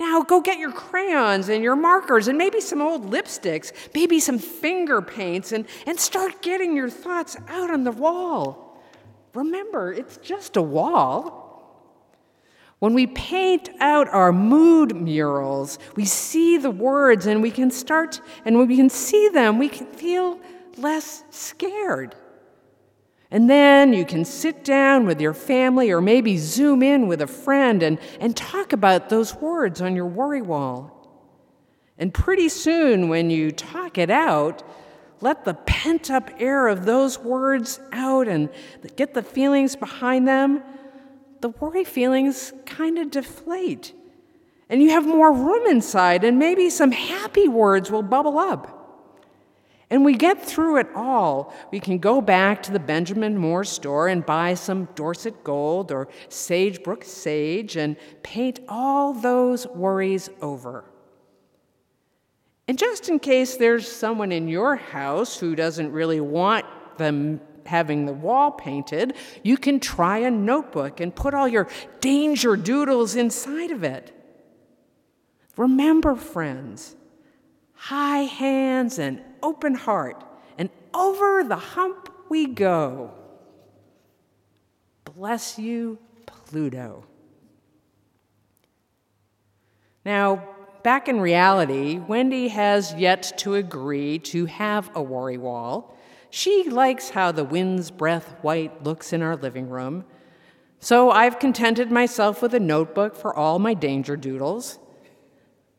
Now 0.00 0.22
go 0.22 0.40
get 0.40 0.58
your 0.58 0.72
crayons 0.72 1.48
and 1.48 1.62
your 1.62 1.76
markers 1.76 2.26
and 2.26 2.36
maybe 2.36 2.60
some 2.60 2.82
old 2.82 3.12
lipsticks, 3.12 3.70
maybe 3.94 4.18
some 4.18 4.40
finger 4.40 5.00
paints, 5.00 5.52
and, 5.52 5.66
and 5.86 6.00
start 6.00 6.42
getting 6.42 6.74
your 6.74 6.90
thoughts 6.90 7.36
out 7.46 7.70
on 7.70 7.84
the 7.84 7.92
wall. 7.92 8.82
Remember, 9.34 9.92
it's 9.92 10.16
just 10.16 10.56
a 10.56 10.62
wall. 10.62 11.47
When 12.78 12.94
we 12.94 13.08
paint 13.08 13.70
out 13.80 14.08
our 14.08 14.32
mood 14.32 14.94
murals, 14.94 15.78
we 15.96 16.04
see 16.04 16.58
the 16.58 16.70
words 16.70 17.26
and 17.26 17.42
we 17.42 17.50
can 17.50 17.70
start, 17.70 18.20
and 18.44 18.56
when 18.56 18.68
we 18.68 18.76
can 18.76 18.88
see 18.88 19.28
them, 19.28 19.58
we 19.58 19.68
can 19.68 19.86
feel 19.86 20.38
less 20.76 21.24
scared. 21.30 22.14
And 23.30 23.50
then 23.50 23.92
you 23.92 24.06
can 24.06 24.24
sit 24.24 24.64
down 24.64 25.06
with 25.06 25.20
your 25.20 25.34
family 25.34 25.90
or 25.90 26.00
maybe 26.00 26.38
zoom 26.38 26.82
in 26.82 27.08
with 27.08 27.20
a 27.20 27.26
friend 27.26 27.82
and, 27.82 27.98
and 28.20 28.34
talk 28.36 28.72
about 28.72 29.08
those 29.08 29.34
words 29.34 29.82
on 29.82 29.94
your 29.94 30.06
worry 30.06 30.40
wall. 30.40 30.94
And 31.98 32.14
pretty 32.14 32.48
soon, 32.48 33.08
when 33.08 33.28
you 33.28 33.50
talk 33.50 33.98
it 33.98 34.08
out, 34.08 34.62
let 35.20 35.44
the 35.44 35.54
pent 35.54 36.10
up 36.10 36.30
air 36.38 36.68
of 36.68 36.84
those 36.84 37.18
words 37.18 37.80
out 37.92 38.28
and 38.28 38.48
get 38.96 39.14
the 39.14 39.22
feelings 39.22 39.74
behind 39.74 40.26
them, 40.28 40.62
the 41.40 41.50
worry 41.50 41.84
feelings 41.84 42.52
kind 42.66 42.98
of 42.98 43.10
deflate. 43.10 43.94
And 44.68 44.82
you 44.82 44.90
have 44.90 45.06
more 45.06 45.32
room 45.32 45.66
inside, 45.66 46.24
and 46.24 46.38
maybe 46.38 46.68
some 46.68 46.92
happy 46.92 47.48
words 47.48 47.90
will 47.90 48.02
bubble 48.02 48.38
up. 48.38 48.74
And 49.90 50.04
we 50.04 50.14
get 50.14 50.44
through 50.44 50.76
it 50.78 50.88
all. 50.94 51.54
We 51.70 51.80
can 51.80 51.98
go 51.98 52.20
back 52.20 52.62
to 52.64 52.72
the 52.72 52.78
Benjamin 52.78 53.38
Moore 53.38 53.64
store 53.64 54.08
and 54.08 54.24
buy 54.24 54.52
some 54.52 54.84
Dorset 54.94 55.42
gold 55.42 55.90
or 55.90 56.08
Saybrook 56.28 57.04
sage 57.04 57.76
and 57.76 57.96
paint 58.22 58.60
all 58.68 59.14
those 59.14 59.66
worries 59.68 60.28
over. 60.42 60.84
And 62.66 62.78
just 62.78 63.08
in 63.08 63.18
case 63.18 63.56
there's 63.56 63.90
someone 63.90 64.30
in 64.30 64.46
your 64.46 64.76
house 64.76 65.38
who 65.38 65.56
doesn't 65.56 65.90
really 65.90 66.20
want 66.20 66.66
them 66.98 67.40
having 67.68 68.06
the 68.06 68.12
wall 68.12 68.50
painted, 68.50 69.14
you 69.42 69.56
can 69.56 69.78
try 69.78 70.18
a 70.18 70.30
notebook 70.30 71.00
and 71.00 71.14
put 71.14 71.34
all 71.34 71.46
your 71.46 71.68
danger 72.00 72.56
doodles 72.56 73.14
inside 73.14 73.70
of 73.70 73.84
it. 73.84 74.12
Remember, 75.56 76.14
friends, 76.16 76.96
high 77.74 78.22
hands 78.22 78.98
and 78.98 79.20
open 79.42 79.74
heart, 79.74 80.24
and 80.56 80.70
over 80.92 81.44
the 81.44 81.56
hump 81.56 82.12
we 82.28 82.46
go. 82.46 83.12
Bless 85.04 85.58
you, 85.58 85.98
Pluto. 86.26 87.04
Now, 90.04 90.48
back 90.82 91.08
in 91.08 91.20
reality, 91.20 91.98
Wendy 91.98 92.48
has 92.48 92.94
yet 92.94 93.32
to 93.38 93.54
agree 93.54 94.18
to 94.20 94.46
have 94.46 94.90
a 94.94 95.02
worry 95.02 95.38
wall. 95.38 95.97
She 96.30 96.68
likes 96.68 97.10
how 97.10 97.32
the 97.32 97.44
wind's 97.44 97.90
breath 97.90 98.34
white 98.42 98.84
looks 98.84 99.12
in 99.12 99.22
our 99.22 99.36
living 99.36 99.68
room. 99.68 100.04
So 100.80 101.10
I've 101.10 101.38
contented 101.38 101.90
myself 101.90 102.42
with 102.42 102.54
a 102.54 102.60
notebook 102.60 103.16
for 103.16 103.34
all 103.34 103.58
my 103.58 103.74
danger 103.74 104.16
doodles. 104.16 104.78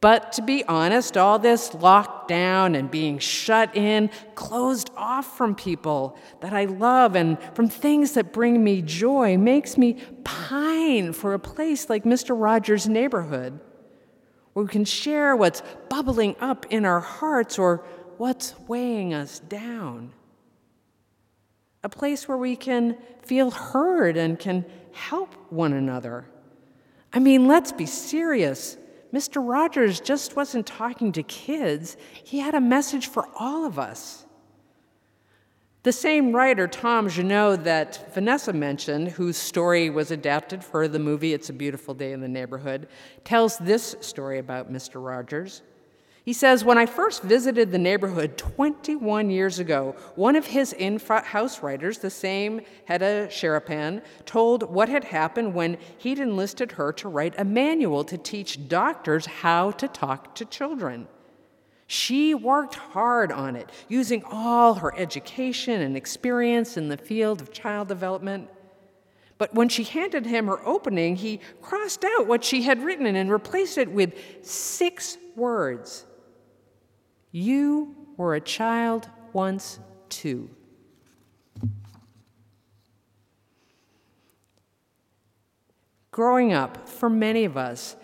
But 0.02 0.32
to 0.34 0.42
be 0.42 0.64
honest, 0.64 1.18
all 1.18 1.40
this 1.40 1.72
lockdown 1.72 2.78
and 2.78 2.90
being 2.90 3.20
shut 3.20 3.76
in, 3.76 4.10
closed 4.34 4.92
off 4.96 5.38
from 5.38 5.56
people 5.56 6.18
that 6.40 6.54
I 6.54 6.66
love 6.66 7.16
and 7.16 7.38
from 7.54 7.68
things 7.68 8.14
that 8.14 8.32
bring 8.32 8.64
me 8.64 8.82
joy, 8.82 9.38
makes 9.38 9.78
me 9.78 9.98
pine 10.24 11.12
for 11.12 11.34
a 11.34 11.40
place 11.40 11.90
like 11.90 12.06
Mr. 12.06 12.40
Rogers' 12.40 12.88
neighborhood, 12.88 13.60
where 14.54 14.64
we 14.64 14.72
can 14.72 14.86
share 14.86 15.36
what's 15.36 15.62
bubbling 15.90 16.38
up 16.40 16.66
in 16.70 16.86
our 16.86 17.02
hearts 17.02 17.60
or 17.60 17.84
what's 18.18 18.58
weighing 18.68 19.14
us 19.14 19.40
down. 19.40 20.14
A 21.84 21.90
place 21.90 22.28
where 22.28 22.38
we 22.38 22.56
can 22.56 22.98
feel 23.22 23.52
heard 23.52 24.18
and 24.18 24.38
can 24.38 24.66
help 24.92 25.34
one 25.50 25.74
another. 25.74 26.26
I 27.14 27.20
mean, 27.20 27.48
let's 27.48 27.72
be 27.72 27.86
serious. 27.86 28.78
Mr. 29.14 29.42
Rogers 29.46 30.00
just 30.00 30.36
wasn't 30.36 30.68
talking 30.68 31.12
to 31.14 31.24
kids, 31.24 31.98
he 32.24 32.40
had 32.40 32.54
a 32.54 32.62
message 32.62 33.08
for 33.08 33.28
all 33.40 33.66
of 33.66 33.80
us. 33.80 34.26
The 35.84 35.94
same 35.94 36.34
writer, 36.36 36.68
Tom 36.68 37.08
Junod, 37.08 37.64
that 37.64 38.14
Vanessa 38.14 38.52
mentioned, 38.52 39.08
whose 39.08 39.38
story 39.38 39.90
was 39.90 40.12
adapted 40.12 40.64
for 40.64 40.90
the 40.90 41.00
movie 41.00 41.34
It's 41.34 41.50
a 41.50 41.54
Beautiful 41.54 41.94
Day 41.94 42.12
in 42.12 42.20
the 42.20 42.28
Neighborhood, 42.28 42.90
tells 43.24 43.58
this 43.58 43.96
story 44.02 44.40
about 44.40 44.72
Mr. 44.72 45.04
Rogers. 45.04 45.62
He 46.26 46.34
says, 46.34 46.66
When 46.66 46.78
I 46.78 46.86
first 46.86 47.24
visited 47.24 47.72
the 47.72 47.78
neighborhood 47.78 48.38
21 48.38 49.30
years 49.30 49.60
ago, 49.60 49.96
one 50.16 50.36
of 50.36 50.46
his 50.46 50.74
in 50.74 51.00
house 51.00 51.64
writers, 51.64 52.00
the 52.00 52.10
same 52.10 52.62
Hedda 52.86 53.28
Sharapan, 53.28 54.04
told 54.26 54.64
what 54.64 54.90
had 54.90 55.06
happened 55.06 55.54
when 55.54 55.78
he'd 55.98 56.20
enlisted 56.20 56.74
her 56.74 56.92
to 56.94 57.10
write 57.10 57.36
a 57.38 57.46
manual 57.46 58.04
to 58.04 58.18
teach 58.18 58.68
doctors 58.68 59.26
how 59.26 59.72
to 59.72 59.88
talk 59.88 60.36
to 60.36 60.46
children. 60.46 61.08
She 61.88 62.36
worked 62.36 62.76
hard 62.76 63.32
on 63.32 63.56
it, 63.56 63.72
using 63.88 64.24
all 64.26 64.76
her 64.76 64.96
education 64.96 65.82
and 65.82 65.98
experience 65.98 66.78
in 66.78 66.90
the 66.90 66.98
field 66.98 67.42
of 67.42 67.52
child 67.52 67.88
development. 67.88 68.50
But 69.40 69.56
when 69.56 69.70
she 69.70 69.84
handed 69.84 70.26
him 70.26 70.48
her 70.48 70.64
opening, 70.68 71.16
he 71.16 71.40
crossed 71.62 72.04
out 72.04 72.28
what 72.28 72.44
she 72.44 72.62
had 72.64 72.84
written 72.84 73.08
and 73.08 73.32
replaced 73.32 73.78
it 73.78 73.90
with 73.90 74.14
six 74.44 75.18
words 75.36 76.06
you 77.32 77.96
were 78.18 78.36
a 78.36 78.42
child 78.42 79.10
once 79.34 79.80
too. 80.10 80.50
Growing 86.12 86.52
up, 86.52 86.90
for 86.90 87.10
many 87.10 87.46
of 87.46 87.56
us, 87.56 87.96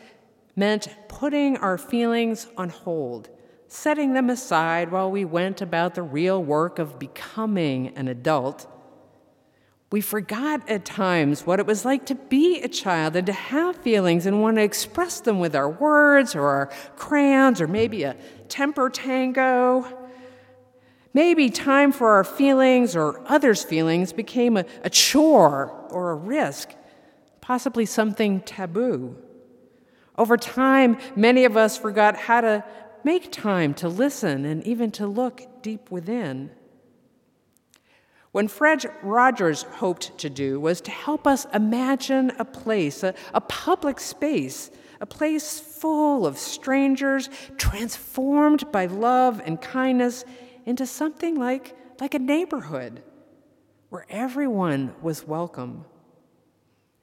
meant 0.55 0.88
putting 1.07 1.57
our 1.57 1.77
feelings 1.77 2.47
on 2.55 2.69
hold, 2.69 3.29
setting 3.67 4.13
them 4.13 4.29
aside 4.29 4.91
while 4.91 5.11
we 5.11 5.25
went 5.25 5.61
about 5.61 5.95
the 5.95 6.01
real 6.01 6.41
work 6.41 6.79
of 6.79 6.97
becoming 6.97 7.89
an 7.97 8.07
adult 8.07 8.67
we 9.95 10.01
forgot 10.01 10.69
at 10.69 10.84
times 10.84 11.45
what 11.47 11.58
it 11.58 11.65
was 11.65 11.86
like 11.86 12.05
to 12.05 12.15
be 12.15 12.60
a 12.60 12.67
child 12.67 13.15
and 13.15 13.25
to 13.25 13.31
have 13.31 13.77
feelings 13.77 14.25
and 14.25 14.41
want 14.41 14.58
to 14.58 14.62
express 14.62 15.21
them 15.21 15.39
with 15.39 15.55
our 15.55 15.69
words 15.69 16.36
or 16.36 16.49
our 16.49 16.65
crayons 16.97 17.62
or 17.62 17.67
maybe 17.69 18.03
a 18.03 18.13
temper 18.49 18.89
tango. 18.89 19.88
Maybe 21.13 21.49
time 21.49 21.93
for 21.93 22.10
our 22.10 22.25
feelings 22.25 22.93
or 22.93 23.21
others' 23.25 23.63
feelings 23.63 24.12
became 24.12 24.58
a, 24.58 24.65
a 24.84 24.89
chore 24.89 25.71
or 25.91 26.12
a 26.12 26.15
risk, 26.15 26.73
possibly 27.39 27.86
something 27.86 28.41
taboo. 28.41 29.15
Over 30.17 30.36
time, 30.36 30.97
many 31.15 31.45
of 31.45 31.55
us 31.55 31.77
forgot 31.77 32.17
how 32.17 32.41
to 32.41 32.65
make 33.05 33.31
time 33.31 33.73
to 33.75 33.88
listen 33.88 34.43
and 34.43 34.62
even 34.67 34.91
to 34.91 35.08
look 35.08 35.62
deep 35.62 35.89
within. 35.89 36.51
What 38.35 38.51
Fred 38.51 38.85
Rogers 39.01 39.63
hoped 39.63 40.17
to 40.17 40.29
do 40.29 40.59
was 40.59 40.81
to 40.81 40.91
help 40.91 41.25
us 41.25 41.47
imagine 41.53 42.33
a 42.37 42.43
place, 42.43 43.01
a, 43.01 43.13
a 43.33 43.39
public 43.39 43.97
space, 43.97 44.71
a 44.99 45.05
place 45.05 45.57
full 45.57 46.27
of 46.27 46.37
strangers, 46.37 47.29
transformed 47.55 48.69
by 48.73 48.87
love 48.87 49.41
and 49.45 49.61
kindness 49.61 50.25
into 50.65 50.85
something 50.85 51.35
like, 51.35 51.77
like 52.01 52.13
a 52.13 52.19
neighborhood 52.19 53.01
where 53.87 54.05
everyone 54.09 54.93
was 55.01 55.25
welcome. 55.25 55.85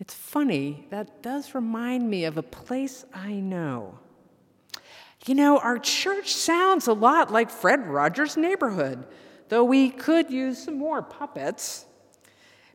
It's 0.00 0.12
funny, 0.12 0.86
that 0.90 1.22
does 1.22 1.54
remind 1.54 2.10
me 2.10 2.26
of 2.26 2.36
a 2.36 2.42
place 2.42 3.06
I 3.14 3.32
know. 3.32 3.98
You 5.24 5.34
know, 5.34 5.56
our 5.60 5.78
church 5.78 6.34
sounds 6.34 6.88
a 6.88 6.92
lot 6.92 7.32
like 7.32 7.48
Fred 7.48 7.86
Rogers' 7.86 8.36
neighborhood 8.36 9.06
though 9.52 9.64
we 9.64 9.90
could 9.90 10.30
use 10.30 10.64
some 10.64 10.78
more 10.78 11.02
puppets. 11.02 11.84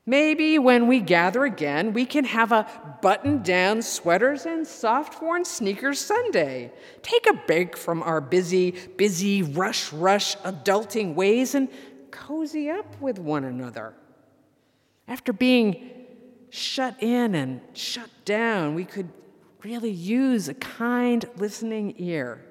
Maybe 0.06 0.60
when 0.60 0.86
we 0.86 1.00
gather 1.00 1.44
again, 1.44 1.92
we 1.92 2.06
can 2.06 2.24
have 2.24 2.52
a 2.52 2.68
button 3.02 3.42
down 3.42 3.82
sweaters 3.82 4.46
and 4.46 4.68
soft 4.68 5.20
worn 5.20 5.44
sneakers 5.44 6.00
Sunday. 6.00 6.72
Take 7.02 7.26
a 7.28 7.34
break 7.34 7.76
from 7.76 8.04
our 8.04 8.22
busy, 8.22 8.76
busy, 8.96 9.42
rush, 9.42 9.92
rush 9.92 10.36
adulting 10.38 11.16
ways 11.16 11.56
and 11.56 11.68
cozy 12.12 12.70
up 12.70 13.02
with 13.02 13.18
one 13.18 13.44
another. 13.44 13.96
After 15.08 15.34
being 15.34 15.90
shut 16.52 17.02
in 17.02 17.34
and 17.34 17.62
shut 17.74 18.12
down, 18.24 18.76
we 18.76 18.86
could 18.86 19.10
really 19.64 19.90
use 19.90 20.48
a 20.48 20.54
kind 20.54 21.26
listening 21.38 21.96
ear. 21.98 22.46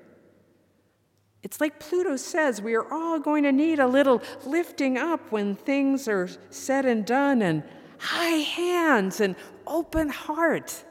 It's 1.47 1.61
like 1.61 1.79
Pluto 1.79 2.17
says, 2.17 2.61
we 2.61 2.75
are 2.75 2.93
all 2.93 3.21
going 3.21 3.45
to 3.45 3.53
need 3.53 3.79
a 3.79 3.87
little 3.87 4.21
lifting 4.45 4.99
up 4.99 5.31
when 5.31 5.55
things 5.55 6.09
are 6.09 6.29
said 6.51 6.85
and 6.85 7.07
done, 7.07 7.41
and 7.41 7.63
high 7.99 8.39
hands 8.39 9.21
and 9.21 9.37
open 9.65 10.09
heart. 10.09 10.83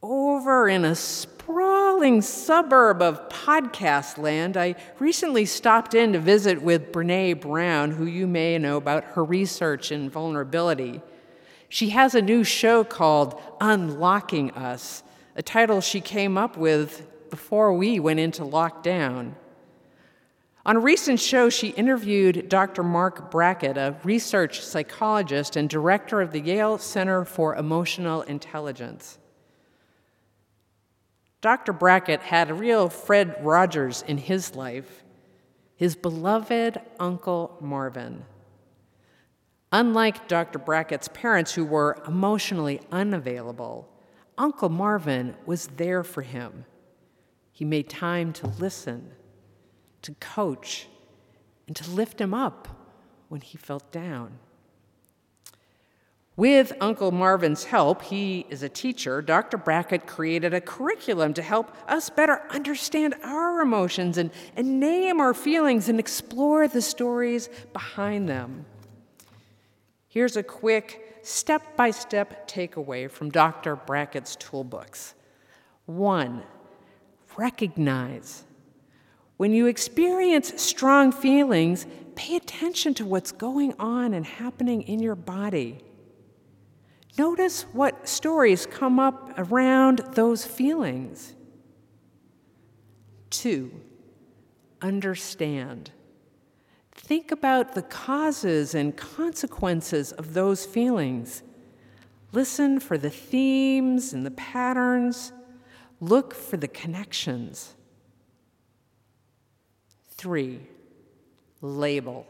Over 0.00 0.68
in 0.68 0.84
a 0.84 0.94
sprawling 0.94 2.22
suburb 2.22 3.02
of 3.02 3.28
podcast 3.28 4.18
land, 4.18 4.56
I 4.56 4.76
recently 5.00 5.46
stopped 5.46 5.94
in 5.94 6.12
to 6.12 6.20
visit 6.20 6.62
with 6.62 6.92
Brene 6.92 7.40
Brown, 7.40 7.90
who 7.90 8.06
you 8.06 8.28
may 8.28 8.56
know 8.56 8.76
about 8.76 9.02
her 9.02 9.24
research 9.24 9.90
in 9.90 10.08
vulnerability. 10.08 11.02
She 11.68 11.90
has 11.90 12.14
a 12.14 12.22
new 12.22 12.44
show 12.44 12.84
called 12.84 13.40
Unlocking 13.60 14.50
Us, 14.52 15.02
a 15.36 15.42
title 15.42 15.80
she 15.80 16.00
came 16.00 16.38
up 16.38 16.56
with 16.56 17.06
before 17.30 17.72
we 17.72 18.00
went 18.00 18.20
into 18.20 18.42
lockdown. 18.42 19.34
On 20.64 20.76
a 20.76 20.80
recent 20.80 21.20
show, 21.20 21.48
she 21.48 21.68
interviewed 21.68 22.48
Dr. 22.48 22.82
Marc 22.82 23.30
Brackett, 23.30 23.76
a 23.76 23.96
research 24.04 24.60
psychologist 24.60 25.56
and 25.56 25.68
director 25.68 26.20
of 26.20 26.32
the 26.32 26.40
Yale 26.40 26.78
Center 26.78 27.24
for 27.24 27.56
Emotional 27.56 28.22
Intelligence. 28.22 29.18
Dr. 31.40 31.72
Brackett 31.72 32.20
had 32.20 32.50
a 32.50 32.54
real 32.54 32.88
Fred 32.88 33.36
Rogers 33.42 34.02
in 34.06 34.18
his 34.18 34.54
life, 34.54 35.04
his 35.76 35.94
beloved 35.94 36.80
Uncle 36.98 37.56
Marvin. 37.60 38.24
Unlike 39.70 40.28
Dr. 40.28 40.58
Brackett's 40.58 41.08
parents, 41.08 41.52
who 41.52 41.64
were 41.64 42.02
emotionally 42.06 42.80
unavailable, 42.90 43.88
Uncle 44.38 44.70
Marvin 44.70 45.36
was 45.44 45.66
there 45.76 46.02
for 46.02 46.22
him. 46.22 46.64
He 47.52 47.64
made 47.64 47.88
time 47.88 48.32
to 48.34 48.46
listen, 48.46 49.10
to 50.02 50.14
coach, 50.14 50.86
and 51.66 51.76
to 51.76 51.90
lift 51.90 52.20
him 52.20 52.32
up 52.32 52.68
when 53.28 53.42
he 53.42 53.58
felt 53.58 53.90
down. 53.92 54.38
With 56.38 56.72
Uncle 56.80 57.10
Marvin's 57.10 57.64
help, 57.64 58.00
he 58.00 58.46
is 58.48 58.62
a 58.62 58.68
teacher, 58.68 59.20
Dr. 59.20 59.58
Brackett 59.58 60.06
created 60.06 60.54
a 60.54 60.60
curriculum 60.60 61.34
to 61.34 61.42
help 61.42 61.76
us 61.88 62.10
better 62.10 62.42
understand 62.50 63.16
our 63.24 63.60
emotions 63.60 64.16
and, 64.18 64.30
and 64.54 64.78
name 64.78 65.20
our 65.20 65.34
feelings 65.34 65.88
and 65.88 65.98
explore 65.98 66.68
the 66.68 66.80
stories 66.80 67.50
behind 67.72 68.28
them. 68.28 68.64
Here's 70.18 70.36
a 70.36 70.42
quick 70.42 71.20
step 71.22 71.76
by 71.76 71.92
step 71.92 72.48
takeaway 72.48 73.08
from 73.08 73.30
Dr. 73.30 73.76
Brackett's 73.76 74.34
toolbooks. 74.34 75.14
One, 75.86 76.42
recognize. 77.36 78.42
When 79.36 79.52
you 79.52 79.66
experience 79.66 80.60
strong 80.60 81.12
feelings, 81.12 81.86
pay 82.16 82.34
attention 82.34 82.94
to 82.94 83.06
what's 83.06 83.30
going 83.30 83.74
on 83.78 84.12
and 84.12 84.26
happening 84.26 84.82
in 84.82 84.98
your 84.98 85.14
body. 85.14 85.84
Notice 87.16 87.62
what 87.72 88.08
stories 88.08 88.66
come 88.66 88.98
up 88.98 89.34
around 89.38 89.98
those 90.14 90.44
feelings. 90.44 91.32
Two, 93.30 93.70
understand. 94.82 95.92
Think 96.98 97.30
about 97.30 97.74
the 97.74 97.82
causes 97.82 98.74
and 98.74 98.94
consequences 98.96 100.12
of 100.12 100.34
those 100.34 100.66
feelings. 100.66 101.42
Listen 102.32 102.80
for 102.80 102.98
the 102.98 103.08
themes 103.08 104.12
and 104.12 104.26
the 104.26 104.30
patterns. 104.32 105.32
Look 106.00 106.34
for 106.34 106.56
the 106.56 106.68
connections. 106.68 107.74
Three, 110.10 110.60
label. 111.62 112.26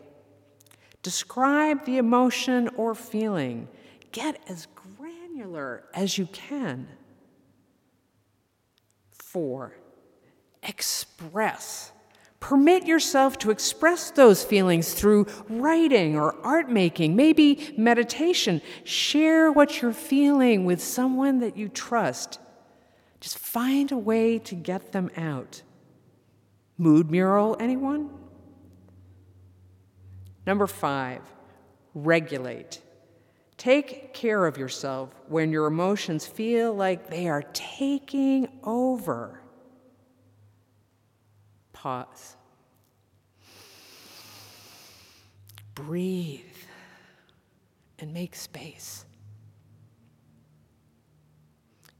Describe 1.03 1.85
the 1.85 1.99
emotion 1.99 2.69
or 2.77 2.95
feeling. 2.95 3.67
Get 4.13 4.41
as 4.49 4.69
granular 4.97 5.85
as 5.95 6.19
you 6.19 6.27
can. 6.27 6.87
Four, 9.11 9.73
express. 10.63 11.93
Permit 12.41 12.87
yourself 12.87 13.37
to 13.39 13.51
express 13.51 14.11
those 14.13 14.45
feelings 14.45 14.95
through 14.95 15.27
writing 15.49 16.17
or 16.17 16.37
art 16.45 16.71
making, 16.71 17.17
maybe 17.17 17.75
meditation. 17.77 18.63
Share 18.85 19.51
what 19.51 19.83
you're 19.83 19.93
feeling 19.93 20.65
with 20.65 20.83
someone 20.83 21.41
that 21.41 21.57
you 21.57 21.69
trust. 21.69 22.39
Just 23.21 23.39
find 23.39 23.91
a 23.91 23.99
way 23.99 24.39
to 24.39 24.55
get 24.55 24.93
them 24.93 25.11
out. 25.17 25.63
Mood 26.77 27.11
mural, 27.11 27.57
anyone? 27.59 28.09
Number 30.47 30.69
five, 30.69 31.23
regulate. 31.93 32.81
Take 33.57 34.15
care 34.15 34.47
of 34.47 34.57
yourself 34.57 35.11
when 35.27 35.51
your 35.51 35.67
emotions 35.67 36.25
feel 36.25 36.73
like 36.73 37.11
they 37.11 37.29
are 37.29 37.43
taking 37.53 38.49
over. 38.63 39.43
Pause. 41.79 42.35
Breathe 45.77 46.41
and 48.01 48.13
make 48.13 48.35
space. 48.35 49.05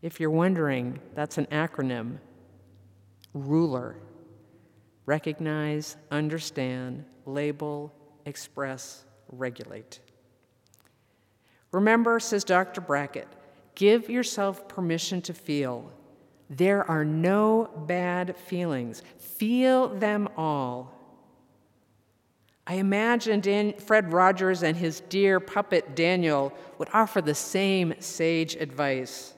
If 0.03 0.19
you're 0.19 0.31
wondering, 0.31 0.99
that's 1.15 1.39
an 1.39 1.47
acronym 1.53 2.19
RULER. 3.35 3.95
Recognize, 5.07 5.97
understand, 6.11 7.05
label, 7.25 7.95
express, 8.27 9.05
regulate. 9.31 10.01
Remember, 11.71 12.19
says 12.19 12.43
Dr. 12.43 12.81
Brackett, 12.81 13.29
give 13.77 14.11
yourself 14.11 14.67
permission 14.67 15.23
to 15.23 15.33
feel. 15.33 15.93
There 16.51 16.89
are 16.91 17.05
no 17.05 17.71
bad 17.87 18.37
feelings. 18.37 19.03
Feel 19.19 19.89
them 19.89 20.29
all. 20.37 20.95
I 22.67 22.75
imagine 22.75 23.41
Dan- 23.41 23.75
Fred 23.79 24.13
Rogers 24.13 24.63
and 24.63 24.77
his 24.77 25.01
dear 25.01 25.41
puppet 25.41 25.95
Daniel 25.95 26.53
would 26.79 26.89
offer 26.93 27.23
the 27.23 27.35
same 27.35 27.95
sage 27.99 28.57
advice. 28.57 29.35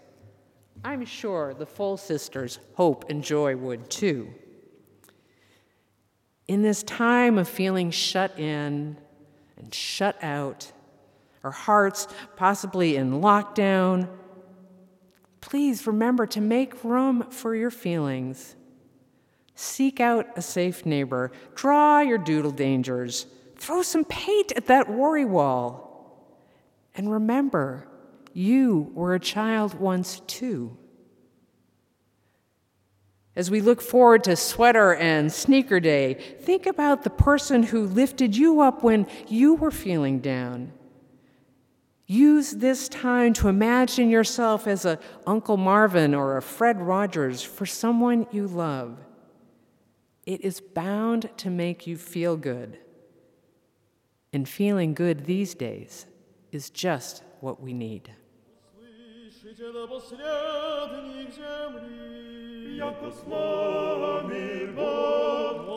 I'm 0.85 1.05
sure 1.05 1.55
the 1.55 1.67
Full 1.67 1.97
Sisters, 1.97 2.59
Hope 2.75 3.11
and 3.11 3.23
Joy, 3.23 3.57
would 3.57 3.91
too. 3.91 4.35
In 6.49 6.63
this 6.63 6.83
time 6.83 7.39
of 7.39 7.49
feeling 7.49 7.91
shut 7.91 8.39
in 8.39 8.97
and 9.57 9.73
shut 9.73 10.17
out, 10.23 10.73
our 11.45 11.51
hearts 11.51 12.09
possibly 12.35 12.97
in 12.97 13.21
lockdown, 13.21 14.09
please 15.41 15.87
remember 15.87 16.27
to 16.27 16.41
make 16.41 16.85
room 16.85 17.31
for 17.31 17.55
your 17.55 17.71
feelings. 17.71 18.57
Seek 19.55 20.01
out 20.01 20.27
a 20.37 20.43
safe 20.43 20.87
neighbor, 20.87 21.33
draw 21.55 22.01
your 22.01 22.19
doodle 22.19 22.51
dangers, 22.51 23.27
throw 23.57 23.83
some 23.83 24.05
paint 24.05 24.53
at 24.57 24.67
that 24.67 24.89
worry 24.89 25.25
wall. 25.25 26.27
And 26.95 27.11
remember, 27.11 27.87
you 28.33 28.91
were 28.95 29.15
a 29.15 29.21
child 29.21 29.75
once 29.75 30.21
too. 30.27 30.77
As 33.37 33.51
we 33.51 33.61
look 33.61 33.81
forward 33.81 34.25
to 34.25 34.37
sweater 34.37 34.95
and 34.95 35.33
sneaker 35.33 35.79
day, 35.79 36.15
think 36.15 36.67
about 36.67 37.05
the 37.05 37.11
person 37.11 37.63
who 37.63 37.87
lifted 37.87 38.37
you 38.37 38.61
up 38.61 38.83
when 38.83 39.07
you 39.29 39.55
were 39.55 39.71
feeling 39.71 40.19
down. 40.19 40.73
Use 42.10 42.52
this 42.52 42.88
time 42.88 43.34
to 43.34 43.48
imagine 43.48 44.12
yourself 44.12 44.68
as 44.68 44.86
a 44.86 45.00
Uncle 45.26 45.58
Marvin 45.58 46.14
or 46.14 46.38
a 46.38 46.42
Fred 46.42 46.80
Rogers 46.80 47.42
for 47.42 47.66
someone 47.66 48.28
you 48.32 48.46
love. 48.46 49.00
It 50.26 50.42
is 50.42 50.62
bound 50.62 51.30
to 51.38 51.50
make 51.50 51.88
you 51.88 51.98
feel 51.98 52.38
good. 52.38 52.78
And 54.32 54.48
feeling 54.48 54.94
good 54.94 55.26
these 55.26 55.56
days 55.56 56.06
is 56.52 56.70
just 56.70 57.24
what 57.42 57.60
we 57.62 57.74
need. 57.74 58.12
Яко 62.78 63.10
с 63.10 63.24
нами 63.26 64.66
Бог, 64.76 65.70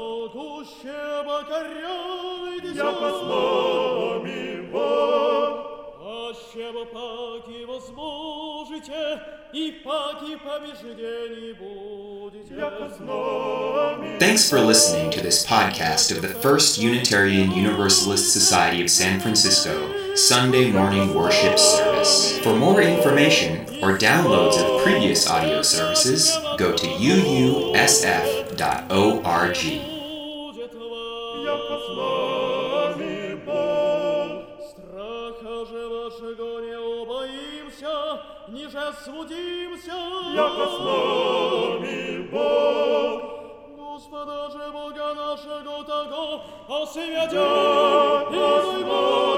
яко 2.75 3.15
с 3.15 3.23
нами 3.23 3.29
Бог, 3.29 3.82
Аще 6.53 6.73
паки 6.93 7.65
возможите, 7.65 9.21
и 9.55 9.73
паки 9.85 10.37
побеждений 10.45 11.55
будете. 11.55 12.55
Яко 12.55 12.91
с 12.97 13.01
нами 13.01 14.19
Thanks 14.19 14.51
for 14.51 14.61
listening 14.61 15.11
to 15.11 15.21
this 15.23 15.47
podcast 15.47 16.11
of 16.13 16.21
the 16.21 16.35
First 16.45 16.77
Unitarian 16.79 17.51
Universalist 17.53 18.33
Society 18.39 18.83
of 18.83 18.91
San 18.91 19.21
Francisco 19.21 19.75
Sunday 20.15 20.71
morning 20.71 21.15
worship 21.15 21.59
service. 21.59 22.39
For 22.45 22.55
more 22.55 22.83
information 22.83 23.51
or 23.83 23.97
downloads 23.97 24.57
of 24.63 24.83
previous 24.83 25.31
audio 25.31 25.63
services, 25.63 26.37
go 26.59 26.69
to 26.81 26.87
uusf.org. 27.13 27.69
ниже 38.54 38.94
смутимся. 39.04 39.98
Яко 40.36 40.66
с 40.68 40.80
нами 40.80 42.28
Бог, 42.32 43.22
Господа 43.76 44.52
же 44.52 44.72
Бога 44.72 45.14
нашего 45.16 45.84
того, 45.84 46.42
освятя, 46.70 48.28
и 48.30 48.36
дай 48.36 48.84
будет 48.84 49.33